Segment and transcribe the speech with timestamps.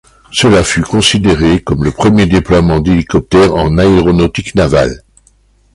[0.31, 5.03] Cela fut considéré comme le premier déploiement d'hélicoptères en aéronautique navale.